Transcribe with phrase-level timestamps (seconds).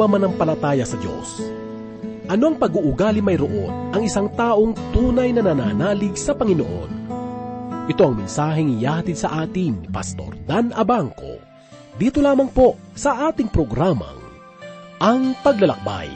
[0.00, 1.44] ba manampalataya sa Diyos?
[2.32, 7.12] Ano ang pag-uugali mayroon ang isang taong tunay na nananalig sa Panginoon?
[7.84, 11.36] Ito ang mensaheng iyahatid sa atin ni Pastor Dan Abangco.
[12.00, 14.16] Dito lamang po sa ating programang
[15.04, 16.08] Ang Paglalakbay.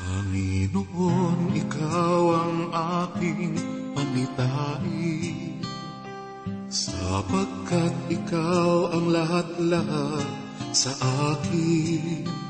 [0.00, 3.60] Panginoon, Ikaw ang aking
[3.92, 5.60] panitain
[6.72, 10.41] Sapagkat Ikaw ang lahat-lahat
[10.72, 10.92] sa
[11.36, 12.42] akin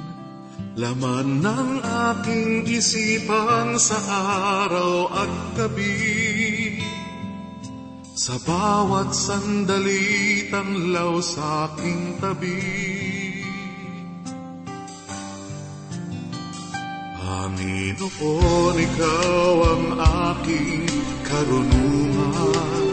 [0.73, 4.01] Laman ng aking isipan sa
[4.65, 6.81] araw at gabi.
[8.17, 12.65] Sa bawat sandali tanglaw sa aking tabi.
[17.21, 19.87] Panginoon, Ikaw ang
[20.33, 20.89] aking
[21.29, 22.92] karunungan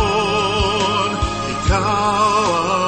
[1.55, 2.86] Ikaw ang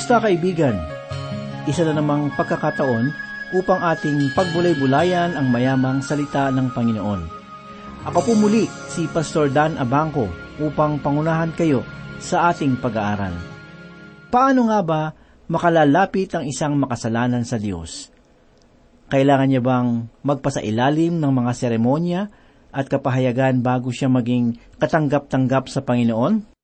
[0.00, 0.80] Kamusta kaibigan?
[1.68, 3.12] Isa na namang pagkakataon
[3.52, 7.28] upang ating pagbulay-bulayan ang mayamang salita ng Panginoon.
[8.08, 10.24] Ako po muli si Pastor Dan Abangco
[10.56, 11.84] upang pangunahan kayo
[12.16, 13.36] sa ating pag-aaral.
[14.32, 15.02] Paano nga ba
[15.52, 18.08] makalalapit ang isang makasalanan sa Diyos?
[19.12, 22.32] Kailangan niya bang magpasailalim ng mga seremonya
[22.72, 26.56] at kapahayagan bago siya maging katanggap-tanggap sa Panginoon?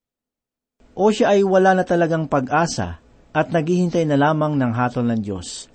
[0.96, 3.04] O siya ay wala na talagang pag-asa
[3.36, 5.68] at naghihintay na lamang ng hatol ng Diyos?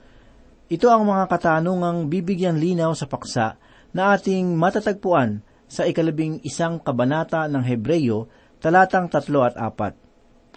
[0.73, 3.61] Ito ang mga katanungang bibigyan linaw sa paksa
[3.93, 8.25] na ating matatagpuan sa ikalabing isang kabanata ng Hebreyo,
[8.57, 9.93] talatang tatlo at apat.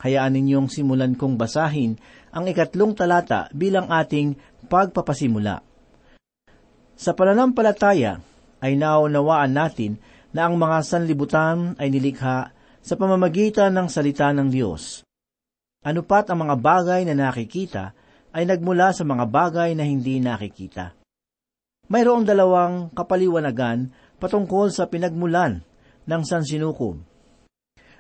[0.01, 2.01] Hayaan ninyong simulan kong basahin
[2.33, 4.35] ang ikatlong talata bilang ating
[4.67, 5.61] pagpapasimula.
[6.97, 8.19] Sa pananampalataya
[8.65, 10.01] ay naunawaan natin
[10.35, 12.51] na ang mga sanlibutan ay nilikha
[12.83, 15.04] sa pamamagitan ng salita ng Diyos.
[15.85, 17.93] Ano pat ang mga bagay na nakikita
[18.33, 20.97] ay nagmula sa mga bagay na hindi nakikita.
[21.93, 25.61] Mayroong dalawang kapaliwanagan patungkol sa pinagmulan
[26.09, 26.97] ng sansinukob.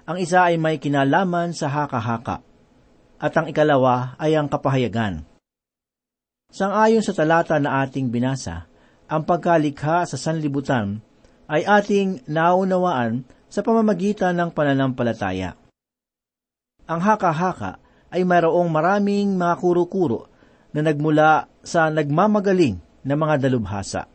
[0.08, 2.40] Ang isa ay may kinalaman sa haka-haka,
[3.20, 5.24] at ang ikalawa ay ang kapahayagan.
[6.48, 8.64] Sangayon sa talata na ating binasa,
[9.08, 11.04] ang pagkalikha sa sanlibutan
[11.48, 15.56] ay ating naunawaan sa pamamagitan ng pananampalataya.
[16.84, 17.80] Ang haka-haka
[18.12, 20.28] ay mayroong maraming mga kuro-kuro
[20.76, 24.12] na nagmula sa nagmamagaling na mga dalubhasa.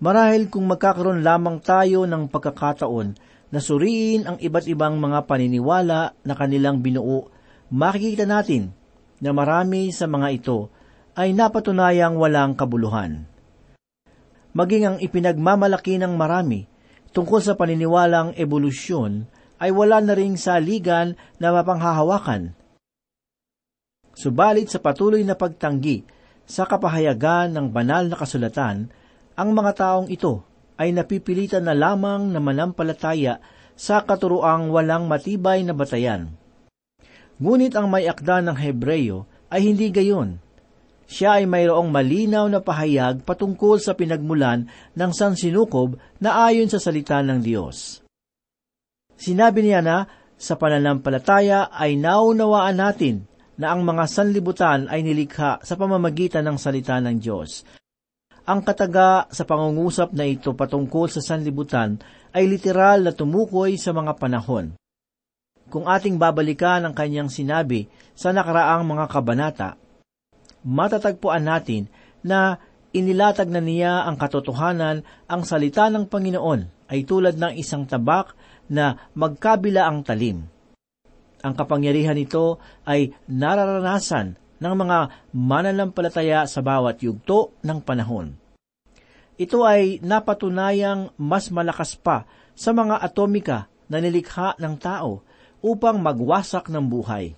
[0.00, 3.08] Marahil kung magkakaroon lamang tayo ng pagkakataon
[3.52, 7.28] na suriin ang iba't ibang mga paniniwala na kanilang binuo,
[7.70, 8.72] makikita natin
[9.20, 10.72] na marami sa mga ito
[11.14, 13.28] ay napatunayang walang kabuluhan.
[14.54, 16.66] Maging ang ipinagmamalaki ng marami
[17.14, 22.54] tungkol sa paniniwalang ebolusyon ay wala na ring saligan na mapanghahawakan.
[24.14, 26.06] Subalit sa patuloy na pagtanggi
[26.44, 28.92] sa kapahayagan ng banal na kasulatan,
[29.34, 30.44] ang mga taong ito
[30.78, 33.42] ay napipilitan na lamang na manampalataya
[33.74, 36.30] sa katuroang walang matibay na batayan.
[37.42, 40.38] Ngunit ang may akda ng Hebreyo ay hindi gayon.
[41.10, 47.18] Siya ay mayroong malinaw na pahayag patungkol sa pinagmulan ng sansinukob na ayon sa salita
[47.20, 48.03] ng Diyos.
[49.14, 53.24] Sinabi niya na sa pananampalataya ay naunawaan natin
[53.54, 57.62] na ang mga sanlibutan ay nilikha sa pamamagitan ng salita ng Diyos.
[58.44, 61.96] Ang kataga sa pangungusap na ito patungkol sa sanlibutan
[62.34, 64.76] ay literal na tumukoy sa mga panahon.
[65.72, 69.70] Kung ating babalikan ang kanyang sinabi sa nakaraang mga kabanata,
[70.60, 71.88] matatagpuan natin
[72.20, 72.60] na
[72.92, 78.36] inilatag na niya ang katotohanan ang salita ng Panginoon ay tulad ng isang tabak
[78.74, 80.50] na magkabila ang talim.
[81.44, 84.98] Ang kapangyarihan nito ay nararanasan ng mga
[85.30, 88.34] mananampalataya sa bawat yugto ng panahon.
[89.34, 95.26] Ito ay napatunayang mas malakas pa sa mga atomika na nilikha ng tao
[95.60, 97.34] upang magwasak ng buhay.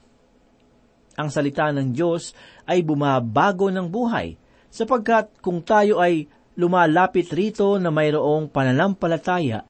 [1.16, 2.36] Ang salita ng Diyos
[2.68, 4.36] ay bumabago ng buhay,
[4.68, 6.28] sapagkat kung tayo ay
[6.60, 9.64] lumalapit rito na mayroong pananampalataya,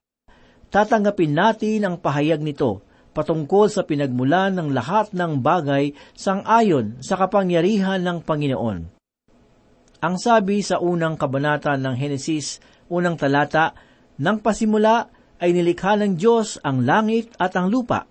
[0.71, 2.83] tatanggapin natin ang pahayag nito
[3.17, 8.79] patungkol sa pinagmulan ng lahat ng bagay sang-ayon sa kapangyarihan ng Panginoon.
[10.05, 12.61] Ang sabi sa unang kabanata ng Henesis,
[12.93, 13.73] unang talata,
[14.21, 15.09] nang pasimula
[15.41, 18.05] ay nilikha ng Diyos ang langit at ang lupa.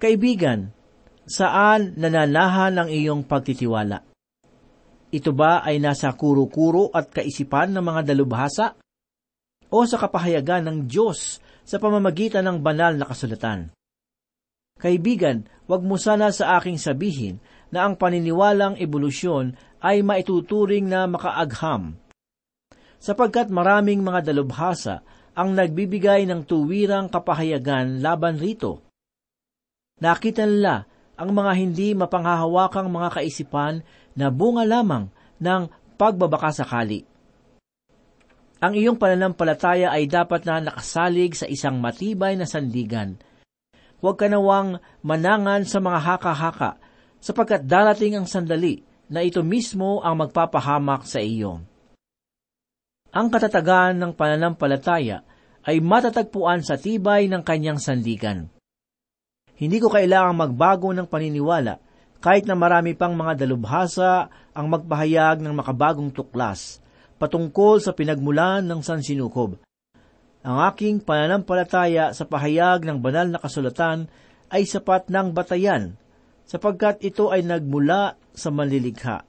[0.00, 0.72] Kaibigan,
[1.28, 4.00] saan nananahan ang iyong pagtitiwala?
[5.12, 8.80] Ito ba ay nasa kuro-kuro at kaisipan ng mga dalubhasa?
[9.68, 13.70] O sa kapahayagan ng Diyos sa pamamagitan ng banal na kasulatan?
[14.82, 17.38] Kaibigan, wag mo sana sa aking sabihin
[17.70, 21.94] na ang paniniwalang ebolusyon ay maituturing na makaagham.
[23.02, 28.84] Sapagkat maraming mga dalubhasa ang nagbibigay ng tuwirang kapahayagan laban rito.
[30.02, 33.86] Nakita nila ang mga hindi mapanghahawakang mga kaisipan
[34.18, 35.08] na bunga lamang
[35.38, 35.62] ng
[35.94, 37.11] pagbabakasakali.
[38.62, 43.18] Ang iyong pananampalataya ay dapat na nakasalig sa isang matibay na sandigan.
[43.98, 46.78] Huwag ka nawang manangan sa mga haka-haka,
[47.18, 51.58] sapagkat darating ang sandali na ito mismo ang magpapahamak sa iyo.
[53.10, 55.26] Ang katatagan ng pananampalataya
[55.66, 58.46] ay matatagpuan sa tibay ng kanyang sandigan.
[59.58, 61.82] Hindi ko kailangang magbago ng paniniwala
[62.22, 66.81] kahit na marami pang mga dalubhasa ang magpahayag ng makabagong tuklas
[67.22, 69.62] patungkol sa pinagmulan ng sansinukob.
[70.42, 74.10] Ang aking pananampalataya sa pahayag ng banal na kasulatan
[74.50, 75.94] ay sapat ng batayan
[76.42, 79.22] sapagkat ito ay nagmula sa manlilikha.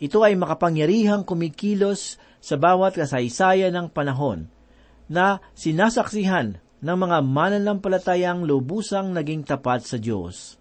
[0.00, 4.48] Ito ay makapangyarihang kumikilos sa bawat kasaysayan ng panahon
[5.12, 10.56] na sinasaksihan ng mga mananampalatayang lubusang naging tapat sa Diyos.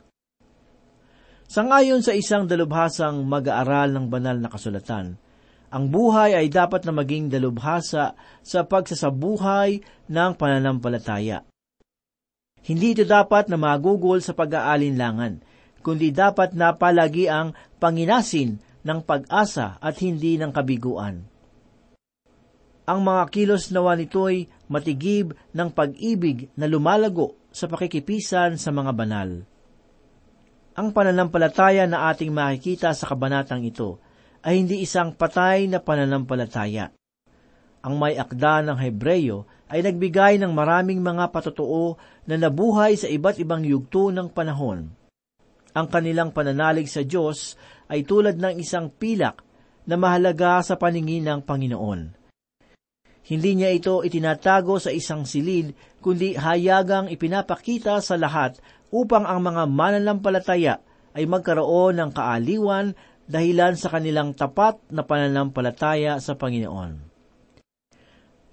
[1.47, 5.15] Sangayon sa isang dalubhasang mag-aaral ng banal na kasulatan,
[5.67, 11.43] ang buhay ay dapat na maging dalubhasa sa pagsasabuhay ng pananampalataya.
[12.63, 15.43] Hindi ito dapat na magugol sa pag-aalinlangan,
[15.83, 21.27] kundi dapat na palagi ang panginasin ng pag-asa at hindi ng kabiguan.
[22.87, 29.43] Ang mga kilos nawa nito'y matigib ng pag-ibig na lumalago sa pakikipisan sa mga banal.
[30.79, 33.99] Ang pananampalataya na ating makikita sa kabanatang ito
[34.47, 36.95] ay hindi isang patay na pananampalataya.
[37.83, 43.43] Ang may akda ng Hebreyo ay nagbigay ng maraming mga patotoo na nabuhay sa iba't
[43.43, 44.87] ibang yugto ng panahon.
[45.75, 47.59] Ang kanilang pananalig sa Diyos
[47.91, 49.43] ay tulad ng isang pilak
[49.83, 52.15] na mahalaga sa paningin ng Panginoon.
[53.27, 58.55] Hindi niya ito itinatago sa isang silid, kundi hayagang ipinapakita sa lahat
[58.95, 60.79] upang ang mga mananampalataya
[61.11, 62.95] ay magkaroon ng kaaliwan
[63.27, 67.05] dahilan sa kanilang tapat na pananampalataya sa Panginoon.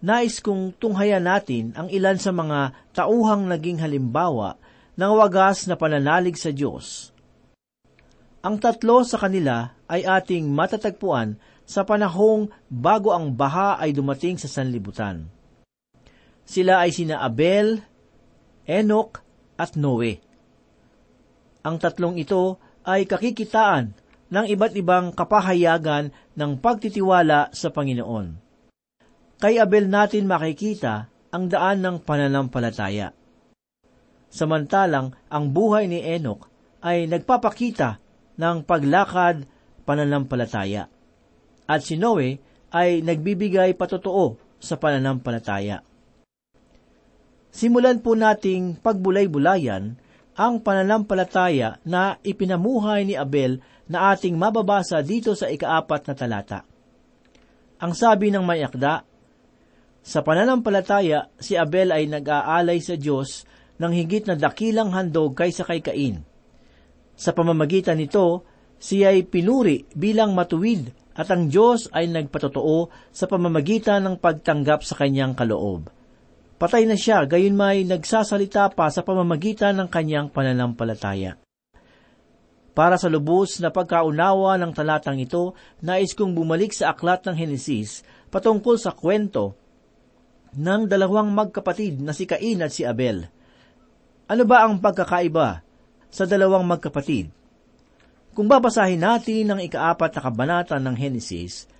[0.05, 4.61] Nais kong tunghayan natin ang ilan sa mga tauhang naging halimbawa
[5.01, 7.15] ng wagas na pananalig sa Diyos.
[8.45, 14.53] Ang tatlo sa kanila ay ating matatagpuan sa panahong bago ang baha ay dumating sa
[14.53, 15.25] sanlibutan.
[16.45, 17.81] Sila ay sina Abel,
[18.69, 19.25] Enoch,
[19.57, 20.21] at Noe.
[21.65, 23.97] Ang tatlong ito ay kakikitaan
[24.35, 28.35] ng iba't ibang kapahayagan ng pagtitiwala sa Panginoon.
[29.39, 33.15] Kay Abel natin makikita ang daan ng pananampalataya.
[34.27, 36.51] Samantalang ang buhay ni Enoch
[36.83, 38.03] ay nagpapakita
[38.35, 39.47] ng paglakad
[39.87, 40.91] pananampalataya.
[41.71, 42.43] At si Noe
[42.75, 45.87] ay nagbibigay patotoo sa pananampalataya.
[47.55, 49.95] Simulan po nating pagbulay-bulayan
[50.35, 56.61] ang pananampalataya na ipinamuhay ni Abel na ating mababasa dito sa ikaapat na talata.
[57.81, 59.05] Ang sabi ng mayakda,
[60.05, 63.49] sa pananampalataya, si Abel ay nag-aalay sa Diyos
[63.81, 66.21] ng higit na dakilang handog kaysa kay Cain.
[67.17, 68.45] Sa pamamagitan nito,
[68.77, 74.99] siya ay pinuri bilang matuwid at ang Diyos ay nagpatotoo sa pamamagitan ng pagtanggap sa
[74.99, 75.89] kanyang kaloob.
[76.61, 81.44] Patay na siya, gayon may nagsasalita pa sa pamamagitan ng kanyang pananampalataya.
[82.75, 88.03] Para sa lubos na pagkaunawa ng talatang ito, nais kong bumalik sa aklat ng Henesis
[88.35, 89.55] patungkol sa kwento
[90.59, 93.31] ng dalawang magkapatid na si Cain at si Abel.
[94.27, 95.63] Ano ba ang pagkakaiba
[96.11, 97.31] sa dalawang magkapatid?
[98.35, 101.71] Kung babasahin natin ang ikaapat na kabanata ng Henesis,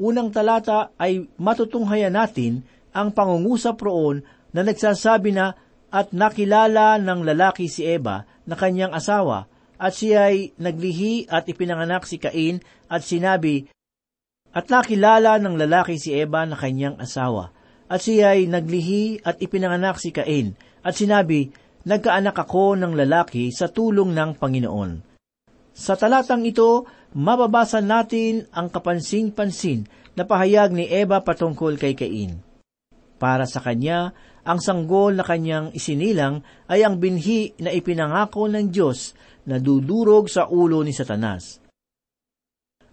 [0.00, 2.64] unang talata ay matutunghayan natin
[2.96, 4.24] ang pangungusap roon
[4.56, 5.52] na nagsasabi na
[5.92, 12.08] at nakilala ng lalaki si Eva na kanyang asawa at siya ay naglihi at ipinanganak
[12.08, 13.68] si Cain at sinabi,
[14.56, 17.52] at nakilala ng lalaki si Eva na kanyang asawa.
[17.86, 20.56] At siya ay naglihi at ipinanganak si Cain.
[20.80, 21.52] At sinabi,
[21.86, 25.06] Nagkaanak ako ng lalaki sa tulong ng Panginoon.
[25.70, 26.82] Sa talatang ito,
[27.14, 29.86] mababasa natin ang kapansing-pansin
[30.18, 32.42] na pahayag ni Eva patungkol kay Cain.
[33.22, 39.18] Para sa kanya, ang sanggol na kanyang isinilang ay ang binhi na ipinangako ng Diyos
[39.50, 41.58] na dudurog sa ulo ni Satanas.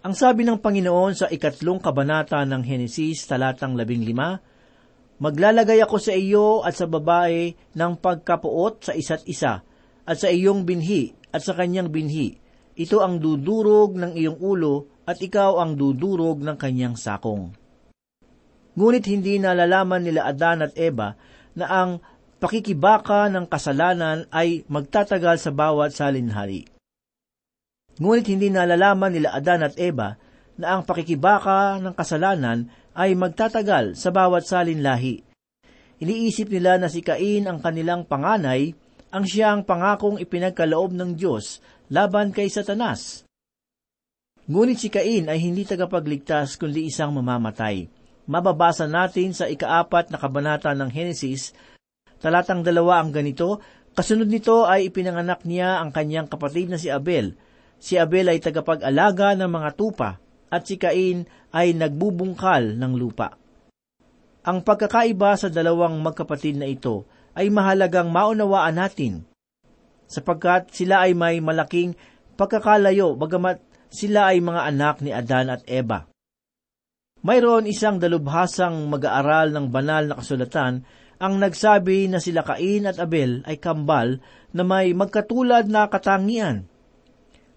[0.04, 4.36] Ang sabi ng Panginoon sa ikatlong kabanata ng Henesis talatang labing lima,
[5.14, 9.62] Maglalagay ako sa iyo at sa babae ng pagkapuot sa isa't isa,
[10.04, 12.34] at sa iyong binhi at sa kanyang binhi.
[12.74, 17.54] Ito ang dudurog ng iyong ulo at ikaw ang dudurog ng kanyang sakong.
[18.74, 21.14] Ngunit hindi nalalaman nila Adan at Eva
[21.54, 21.90] na ang
[22.42, 26.68] pakikibaka ng kasalanan ay magtatagal sa bawat salinhari.
[27.98, 30.18] Ngunit hindi nalalaman nila Adan at Eva
[30.58, 35.22] na ang pakikibaka ng kasalanan ay magtatagal sa bawat salinlahi.
[36.02, 38.74] Iniisip nila na si Cain ang kanilang panganay,
[39.14, 43.22] ang siyang pangakong ipinagkaloob ng Diyos laban kay Satanas.
[44.50, 48.03] Ngunit si Cain ay hindi tagapagligtas kundi isang mamamatay.
[48.24, 51.52] Mababasa natin sa ikaapat na kabanata ng Henesis,
[52.18, 53.60] talatang dalawa ang ganito,
[53.92, 57.36] kasunod nito ay ipinanganak niya ang kanyang kapatid na si Abel,
[57.84, 60.16] Si Abel ay tagapag-alaga ng mga tupa
[60.48, 63.36] at si Cain ay nagbubungkal ng lupa.
[64.44, 67.04] Ang pagkakaiba sa dalawang magkapatid na ito
[67.36, 69.28] ay mahalagang maunawaan natin,
[70.08, 71.92] sapagkat sila ay may malaking
[72.40, 73.60] pagkakalayo bagamat
[73.92, 76.08] sila ay mga anak ni Adan at Eva.
[77.24, 80.84] Mayroon isang dalubhasang mag-aaral ng banal na kasulatan
[81.16, 84.20] ang nagsabi na sila Cain at Abel ay kambal
[84.52, 86.68] na may magkatulad na katangian.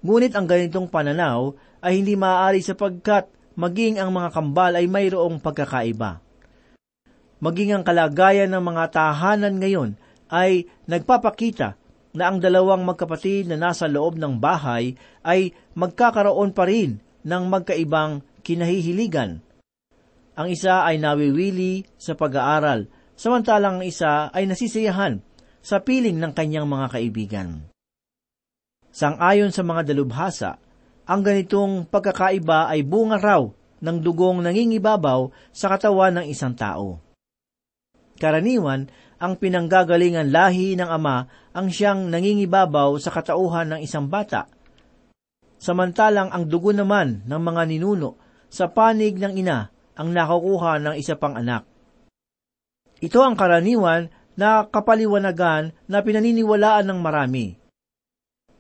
[0.08, 1.52] Ngunit ang ganitong pananaw
[1.84, 3.28] ay hindi maaari sapagkat
[3.60, 6.24] maging ang mga kambal ay mayroong pagkakaiba.
[7.44, 10.00] Maging ang kalagayan ng mga tahanan ngayon
[10.32, 11.76] ay nagpapakita
[12.16, 14.96] na ang dalawang magkapatid na nasa loob ng bahay
[15.28, 19.47] ay magkakaroon pa rin ng magkaibang kinahihiligan.
[20.38, 22.86] Ang isa ay nawiwili sa pag-aaral,
[23.18, 25.18] samantalang ang isa ay nasisiyahan
[25.66, 27.66] sa piling ng kanyang mga kaibigan.
[28.94, 30.62] Sang-ayon sa mga dalubhasa,
[31.10, 33.42] ang ganitong pagkakaiba ay bunga raw
[33.82, 37.02] ng dugong nangingibabaw sa katawan ng isang tao.
[38.18, 44.46] Karaniwan, ang pinanggagalingan lahi ng ama ang siyang nangingibabaw sa katauhan ng isang bata.
[45.58, 51.18] Samantalang ang dugo naman ng mga ninuno sa panig ng ina ang nakukuha ng isa
[51.18, 51.66] pang anak.
[53.02, 57.58] Ito ang karaniwan na kapaliwanagan na pinaniniwalaan ng marami.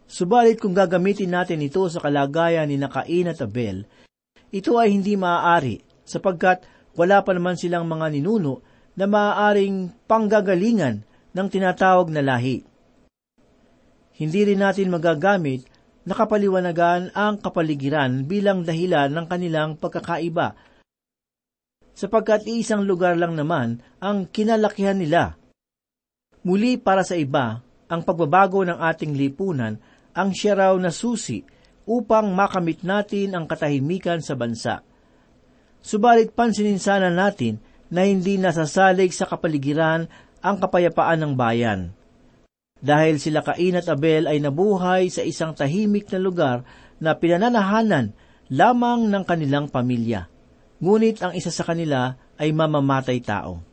[0.09, 3.85] Subalit kung gagamitin natin ito sa kalagayan ni Nakain at Abel,
[4.49, 6.63] ito ay hindi maaari sapagkat
[6.97, 8.63] wala pa naman silang mga ninuno
[8.97, 11.05] na maaaring panggagalingan
[11.37, 12.65] ng tinatawag na lahi.
[14.17, 15.69] Hindi rin natin magagamit
[16.07, 20.57] na kapaliwanagan ang kapaligiran bilang dahilan ng kanilang pagkakaiba,
[21.97, 25.33] sapagkat iisang lugar lang naman ang kinalakihan nila.
[26.45, 29.81] Muli para sa iba, ang pagbabago ng ating lipunan
[30.13, 31.41] ang siya raw na susi
[31.89, 34.85] upang makamit natin ang katahimikan sa bansa.
[35.81, 37.57] Subalit pansinin sana natin
[37.89, 40.05] na hindi nasasalig sa kapaligiran
[40.43, 41.95] ang kapayapaan ng bayan.
[42.77, 46.61] Dahil sila Cain at Abel ay nabuhay sa isang tahimik na lugar
[47.01, 48.13] na pinananahanan
[48.53, 50.36] lamang ng kanilang pamilya.
[50.77, 53.65] Ngunit ang isa sa kanila ay mamamatay tao.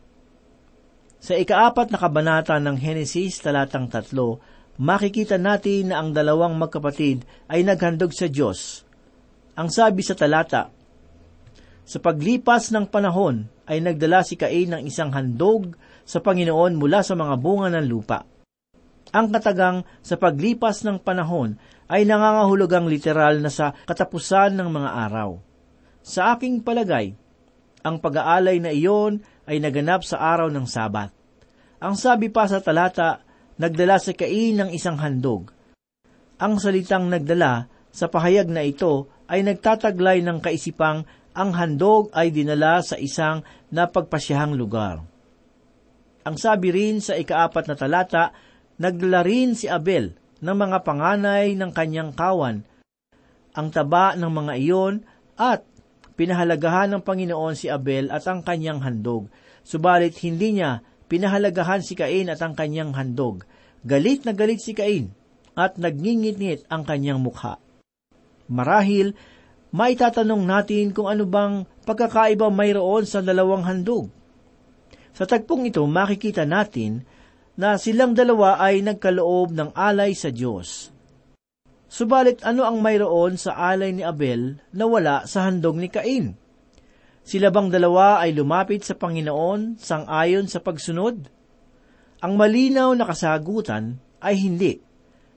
[1.20, 4.40] Sa ikaapat na kabanata ng Henesis talatang tatlo,
[4.80, 8.84] makikita natin na ang dalawang magkapatid ay naghandog sa Diyos.
[9.56, 10.72] Ang sabi sa talata,
[11.84, 17.16] Sa paglipas ng panahon, ay nagdala si Cain ng isang handog sa Panginoon mula sa
[17.16, 18.24] mga bunga ng lupa.
[19.12, 21.56] Ang katagang sa paglipas ng panahon
[21.88, 25.53] ay nangangahulugang literal na sa katapusan ng mga araw.
[26.04, 27.16] Sa aking palagay,
[27.80, 31.08] ang pag-aalay na iyon ay naganap sa araw ng Sabat.
[31.80, 33.24] Ang sabi pa sa talata,
[33.56, 35.48] nagdala si Cain ng isang handog.
[36.36, 42.84] Ang salitang nagdala sa pahayag na ito ay nagtataglay ng kaisipang ang handog ay dinala
[42.84, 43.40] sa isang
[43.72, 45.00] napagpasyahang lugar.
[46.28, 48.36] Ang sabi rin sa ikaapat na talata,
[48.76, 50.12] nagdala rin si Abel
[50.44, 52.60] ng mga panganay ng kanyang kawan,
[53.56, 54.94] ang taba ng mga iyon
[55.40, 55.64] at
[56.14, 59.30] pinahalagahan ng Panginoon si Abel at ang kanyang handog.
[59.66, 63.42] Subalit hindi niya pinahalagahan si Cain at ang kanyang handog.
[63.84, 65.12] Galit na galit si Cain
[65.58, 67.58] at nagngingit-ngit ang kanyang mukha.
[68.46, 69.14] Marahil
[69.74, 74.08] maitatanong natin kung ano bang pagkakaiba mayroon sa dalawang handog.
[75.14, 77.06] Sa tagpong ito, makikita natin
[77.54, 80.93] na silang dalawa ay nagkaloob ng alay sa Diyos.
[81.86, 86.34] Subalit ano ang mayroon sa alay ni Abel na wala sa handog ni Cain?
[87.24, 91.28] Sila bang dalawa ay lumapit sa Panginoon sang-ayon sa pagsunod?
[92.20, 94.84] Ang malinaw na kasagutan ay hindi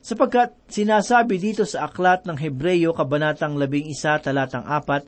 [0.07, 5.03] sapagkat sinasabi dito sa aklat ng Hebreyo Kabanatang 11 talatang 4,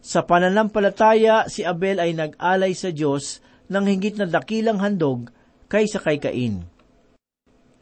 [0.00, 5.28] sa pananampalataya si Abel ay nag-alay sa Diyos ng higit na dakilang handog
[5.68, 6.64] kaysa kay Cain.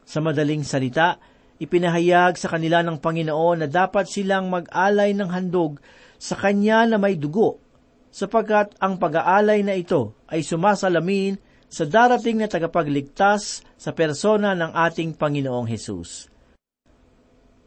[0.03, 1.23] Sa madaling salita,
[1.59, 5.83] ipinahayag sa kanila ng Panginoon na dapat silang mag-alay ng handog
[6.18, 7.62] sa Kanya na may dugo,
[8.11, 15.14] sapagkat ang pag-aalay na ito ay sumasalamin sa darating na tagapagligtas sa persona ng ating
[15.14, 16.33] Panginoong Hesus.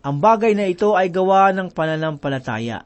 [0.01, 2.82] Ang bagay na ito ay gawa ng pananampalataya,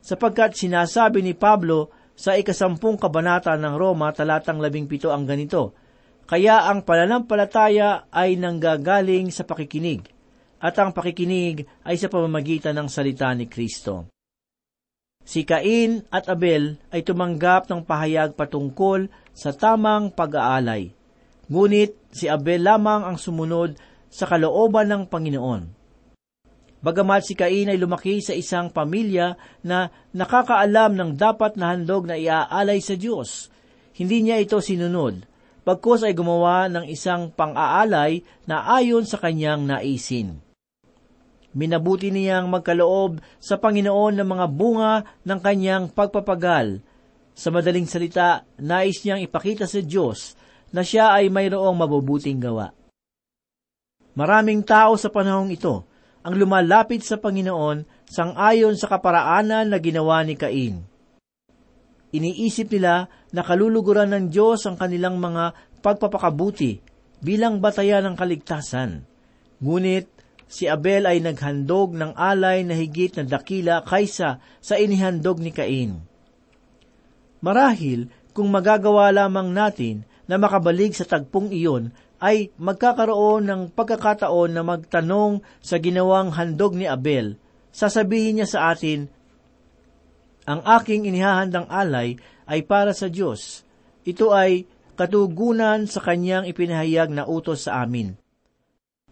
[0.00, 5.76] sapagkat sinasabi ni Pablo sa ikasampung kabanata ng Roma talatang labing pito ang ganito,
[6.24, 10.13] Kaya ang pananampalataya ay nanggagaling sa pakikinig,
[10.64, 14.08] at ang pakikinig ay sa pamamagitan ng salita ni Kristo.
[15.20, 20.92] Si Cain at Abel ay tumanggap ng pahayag patungkol sa tamang pag-aalay.
[21.52, 23.76] Ngunit si Abel lamang ang sumunod
[24.08, 25.62] sa kalooban ng Panginoon.
[26.84, 32.16] Bagamat si Cain ay lumaki sa isang pamilya na nakakaalam ng dapat na handog na
[32.20, 33.48] iaalay sa Diyos,
[33.96, 35.24] hindi niya ito sinunod,
[35.64, 40.43] pagkos ay gumawa ng isang pang-aalay na ayon sa kanyang naisin.
[41.54, 46.82] Minabuti niyang magkaloob sa Panginoon ng mga bunga ng kanyang pagpapagal.
[47.34, 50.34] Sa madaling salita, nais niyang ipakita sa Diyos
[50.74, 52.74] na siya ay mayroong mabubuting gawa.
[54.14, 55.86] Maraming tao sa panahong ito
[56.26, 60.82] ang lumalapit sa Panginoon sang-ayon sa kaparaanan na ginawa ni Cain.
[62.14, 66.78] Iniisip nila na kaluluguran ng Diyos ang kanilang mga pagpapakabuti
[67.18, 69.02] bilang batayan ng kaligtasan.
[69.58, 70.13] Ngunit
[70.48, 76.00] si Abel ay naghandog ng alay na higit na dakila kaysa sa inihandog ni Cain.
[77.44, 84.64] Marahil, kung magagawa lamang natin na makabalik sa tagpong iyon ay magkakaroon ng pagkakataon na
[84.64, 87.36] magtanong sa ginawang handog ni Abel,
[87.68, 89.06] sasabihin niya sa atin,
[90.48, 93.64] Ang aking inihahandang alay ay para sa Diyos.
[94.04, 98.23] Ito ay katugunan sa kanyang ipinahayag na utos sa amin.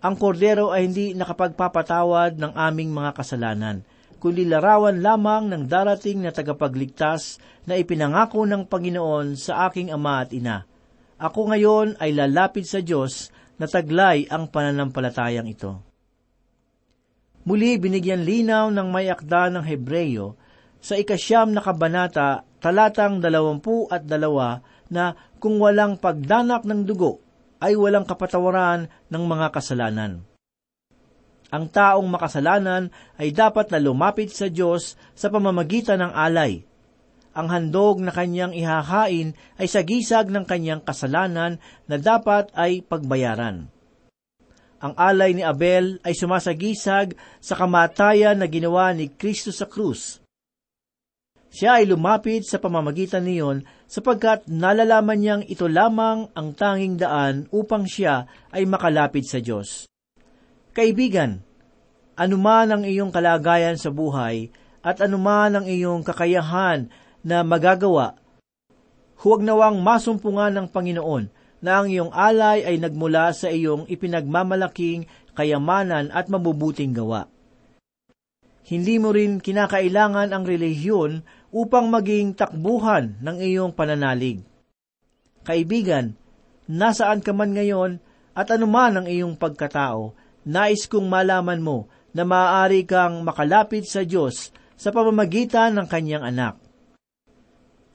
[0.03, 3.87] Ang kordero ay hindi nakapagpapatawad ng aming mga kasalanan,
[4.19, 7.39] kundi larawan lamang ng darating na tagapagligtas
[7.71, 10.67] na ipinangako ng Panginoon sa aking ama at ina.
[11.23, 13.31] Ako ngayon ay lalapit sa Diyos
[13.63, 15.79] na taglay ang pananampalatayang ito.
[17.47, 20.35] Muli binigyan linaw ng may akda ng Hebreyo
[20.83, 27.22] sa ikasyam na kabanata talatang dalawampu at dalawa na kung walang pagdanak ng dugo
[27.63, 30.27] ay walang kapatawaran ng mga kasalanan.
[31.53, 36.67] Ang taong makasalanan ay dapat na lumapit sa Diyos sa pamamagitan ng alay.
[37.33, 43.71] Ang handog na kanyang ihahain ay sagisag ng kanyang kasalanan na dapat ay pagbayaran.
[44.83, 50.19] Ang alay ni Abel ay sumasagisag sa kamatayan na ginawa ni Kristo sa krus.
[51.53, 57.85] Siya ay lumapit sa pamamagitan niyon sapagkat nalalaman niyang ito lamang ang tanging daan upang
[57.85, 59.85] siya ay makalapit sa Diyos.
[60.73, 61.45] Kaibigan,
[62.17, 64.49] anuman ang iyong kalagayan sa buhay
[64.81, 66.89] at anuman ang iyong kakayahan
[67.21, 68.17] na magagawa,
[69.21, 71.29] huwag nawang masumpungan ng Panginoon
[71.61, 75.05] na ang iyong alay ay nagmula sa iyong ipinagmamalaking
[75.37, 77.29] kayamanan at mabubuting gawa.
[78.65, 84.41] Hindi mo rin kinakailangan ang relihiyon upang maging takbuhan ng iyong pananalig.
[85.45, 86.17] Kaibigan,
[86.67, 88.01] nasaan ka man ngayon
[88.33, 90.17] at anuman ang iyong pagkatao,
[90.49, 96.63] nais kong malaman mo na maaari kang makalapit sa Diyos sa pamamagitan ng kanyang anak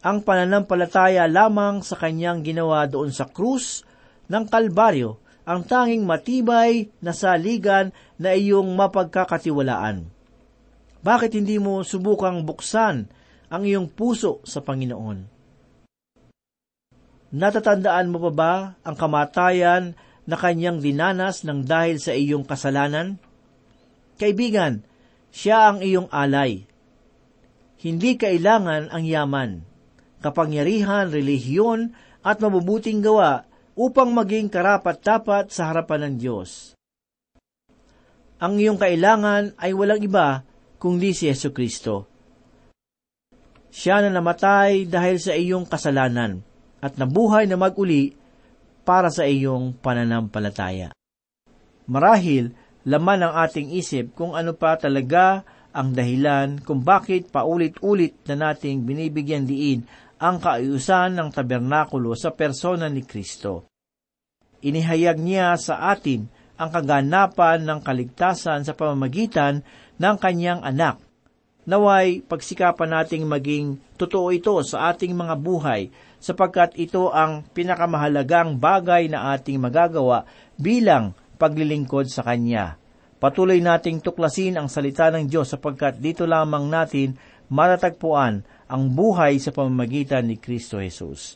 [0.08, 3.84] ang pananampalataya lamang sa kanyang ginawa doon sa krus
[4.30, 10.08] ng Kalbaryo ang tanging matibay na saligan na iyong mapagkakatiwalaan.
[11.04, 13.08] Bakit hindi mo subukang buksan
[13.48, 15.28] ang iyong puso sa Panginoon?
[17.32, 18.54] Natatandaan mo pa ba
[18.88, 19.96] ang kamatayan
[20.28, 23.20] na kanyang dinanas ng dahil sa iyong kasalanan?
[24.20, 24.84] Kaibigan,
[25.32, 26.68] siya ang iyong alay.
[27.78, 29.68] Hindi kailangan ang yaman
[30.22, 31.94] kapangyarihan, relihiyon
[32.26, 33.46] at mabubuting gawa
[33.78, 36.74] upang maging karapat-dapat sa harapan ng Diyos.
[38.38, 40.46] Ang iyong kailangan ay walang iba
[40.78, 42.06] kundi si Yesu Kristo.
[43.72, 46.42] Siya na namatay dahil sa iyong kasalanan
[46.80, 48.16] at nabuhay na maguli
[48.88, 50.96] para sa iyong pananampalataya.
[51.88, 52.56] Marahil,
[52.88, 55.44] laman ng ating isip kung ano pa talaga
[55.76, 59.84] ang dahilan kung bakit paulit-ulit na nating binibigyan diin
[60.18, 63.70] ang kaayusan ng tabernakulo sa persona ni Kristo.
[64.66, 66.26] Inihayag niya sa atin
[66.58, 69.62] ang kaganapan ng kaligtasan sa pamamagitan
[70.02, 70.98] ng kanyang anak.
[71.68, 79.12] Naway, pagsikapan nating maging totoo ito sa ating mga buhay sapagkat ito ang pinakamahalagang bagay
[79.12, 80.24] na ating magagawa
[80.56, 82.80] bilang paglilingkod sa Kanya.
[83.20, 87.20] Patuloy nating tuklasin ang salita ng Diyos sapagkat dito lamang natin
[87.52, 91.36] matatagpuan ang buhay sa pamamagitan ni Kristo Jesus.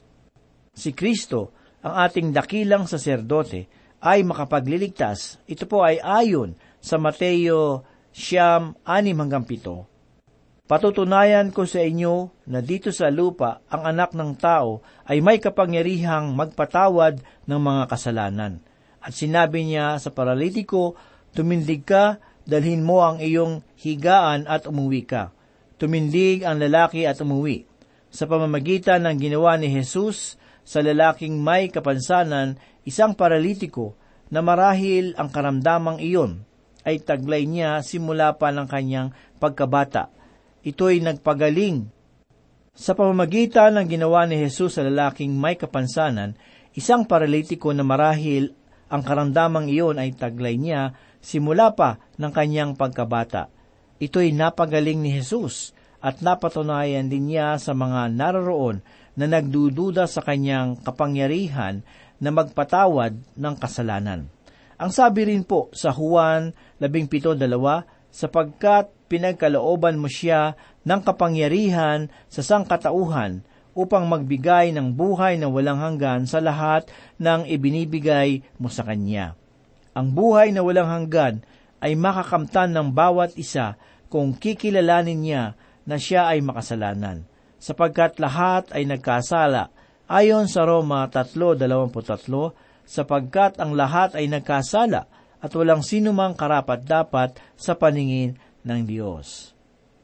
[0.72, 1.52] Si Kristo,
[1.84, 3.68] ang ating dakilang saserdote,
[4.00, 5.44] ay makapagliligtas.
[5.44, 7.84] Ito po ay ayon sa Mateo
[8.16, 9.91] siyam anim hanggang pito.
[10.72, 16.32] Patutunayan ko sa inyo na dito sa lupa ang anak ng tao ay may kapangyarihang
[16.32, 18.64] magpatawad ng mga kasalanan.
[19.04, 20.96] At sinabi niya sa paralitiko,
[21.36, 25.36] tumindig ka, dalhin mo ang iyong higaan at umuwi ka
[25.82, 27.66] tumindig ang lalaki at umuwi.
[28.14, 33.98] Sa pamamagitan ng ginawa ni Jesus sa lalaking may kapansanan, isang paralitiko
[34.30, 36.46] na marahil ang karamdamang iyon
[36.86, 39.10] ay taglay niya simula pa ng kanyang
[39.42, 40.14] pagkabata.
[40.62, 41.90] Ito'y nagpagaling.
[42.72, 46.38] Sa pamamagitan ng ginawa ni Jesus sa lalaking may kapansanan,
[46.78, 48.54] isang paralitiko na marahil
[48.88, 53.52] ang karamdamang iyon ay taglay niya simula pa ng kanyang pagkabata
[54.02, 58.82] Ito'y napagaling ni Jesus at napatunayan din niya sa mga naroroon
[59.14, 61.86] na nagdududa sa kanyang kapangyarihan
[62.18, 64.26] na magpatawad ng kasalanan.
[64.82, 67.38] Ang sabi rin po sa Juan 17.2,
[68.10, 70.56] sapagkat pinagkalooban mo siya
[70.88, 73.44] ng kapangyarihan sa sangkatauhan
[73.76, 76.88] upang magbigay ng buhay na walang hanggan sa lahat
[77.20, 79.36] ng ibinibigay mo sa Kanya.
[79.92, 81.44] Ang buhay na walang hanggan
[81.84, 83.76] ay makakamtan ng bawat isa
[84.08, 85.44] kung kikilalanin niya
[85.84, 87.28] na siya ay makasalanan,
[87.60, 89.72] sapagkat lahat ay nagkasala,
[90.08, 95.08] ayon sa Roma 3.23, sapagkat ang lahat ay nagkasala
[95.42, 99.56] at walang sino mang karapat-dapat sa paningin ng Diyos.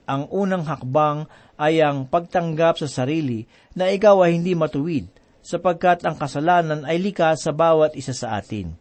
[0.07, 1.27] ang unang hakbang
[1.59, 3.43] ay ang pagtanggap sa sarili
[3.75, 5.11] na ikaw ay hindi matuwid,
[5.43, 8.73] sapagkat ang kasalanan ay likas sa bawat isa sa atin.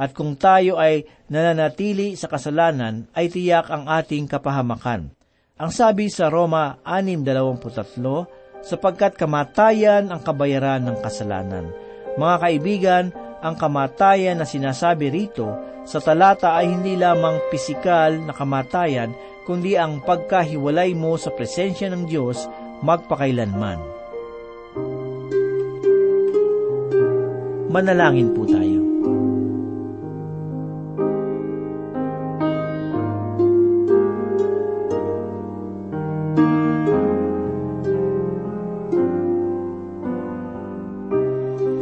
[0.00, 5.12] At kung tayo ay nananatili sa kasalanan, ay tiyak ang ating kapahamakan.
[5.60, 11.68] Ang sabi sa Roma 6.23, sapagkat kamatayan ang kabayaran ng kasalanan.
[12.16, 13.04] Mga kaibigan,
[13.40, 15.48] ang kamatayan na sinasabi rito
[15.88, 19.16] sa talata ay hindi lamang pisikal na kamatayan,
[19.48, 22.44] kundi ang pagkahiwalay mo sa presensya ng Diyos
[22.84, 23.80] magpakailanman.
[27.70, 28.80] Manalangin po tayo.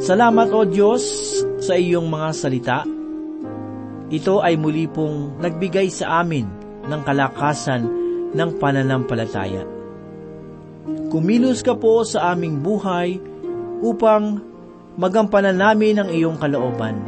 [0.09, 1.05] Salamat o Diyos
[1.69, 2.81] sa iyong mga salita.
[4.09, 6.49] Ito ay muli pong nagbigay sa amin
[6.89, 7.85] ng kalakasan
[8.33, 9.69] ng pananampalataya.
[11.13, 13.21] Kumilos ka po sa aming buhay
[13.85, 14.41] upang
[14.97, 17.05] magampanan namin ang iyong kalooban.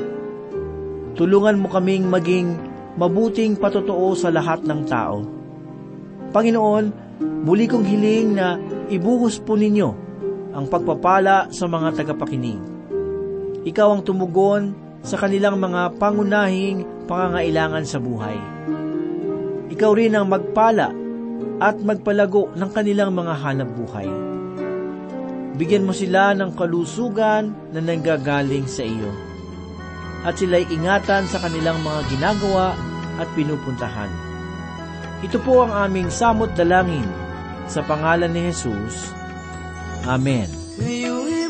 [1.16, 2.52] Tulungan mo kaming maging
[3.00, 5.24] mabuting patotoo sa lahat ng tao.
[6.36, 6.84] Panginoon,
[7.48, 8.60] muli kong hiling na
[8.92, 9.88] ibuhos po ninyo
[10.52, 12.79] ang pagpapala sa mga tagapakinig
[13.64, 14.72] ikaw ang tumugon
[15.04, 18.36] sa kanilang mga pangunahing pangangailangan sa buhay.
[19.72, 20.92] Ikaw rin ang magpala
[21.60, 24.08] at magpalago ng kanilang mga hanap buhay.
[25.60, 29.12] Bigyan mo sila ng kalusugan na nanggagaling sa iyo.
[30.24, 32.76] At sila'y ingatan sa kanilang mga ginagawa
[33.20, 34.08] at pinupuntahan.
[35.20, 37.04] Ito po ang aming samot dalangin
[37.68, 39.12] sa pangalan ni Jesus.
[40.08, 40.48] Amen.
[40.80, 41.49] Ngayon'y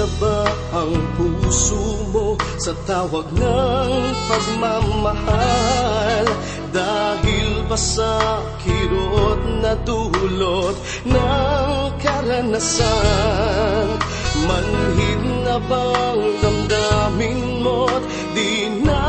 [0.00, 0.48] na ba
[0.80, 1.76] ang puso
[2.08, 3.92] mo sa tawag ng
[4.32, 6.24] pagmamahal?
[6.72, 10.72] Dahil ba sa kirot na dulot
[11.04, 14.00] ng karanasan?
[14.48, 18.00] Manhid na bang damdamin mo't
[18.32, 19.04] di na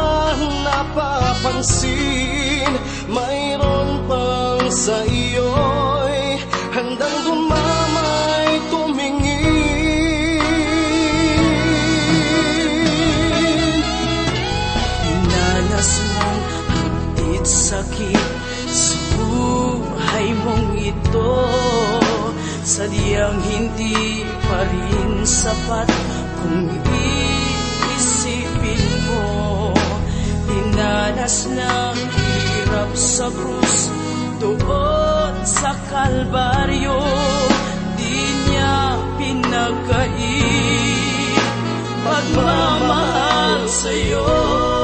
[0.68, 2.68] napapansin?
[3.08, 6.36] Mayroon pang sa iyo'y
[6.76, 8.01] handang dumamay
[20.82, 21.34] ito.
[22.62, 25.90] Sadyang hindi pa rin sapat
[26.42, 26.70] kung
[27.90, 29.74] iisipin mo.
[30.50, 33.90] Dinanas ng hirap sa krus
[34.42, 36.98] doon sa Kalbaryo
[37.98, 38.18] Di
[38.50, 40.58] niya pinagkait.
[42.02, 44.81] Pagmamahal sa'yo